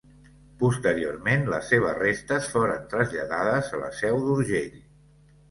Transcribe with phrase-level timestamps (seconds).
[0.61, 4.83] Posteriorment, les seves restes foren traslladades a La Seu d'Urgell.